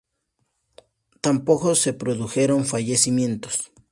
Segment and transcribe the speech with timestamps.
[1.21, 3.71] Tampoco se produjeron fallecimientos.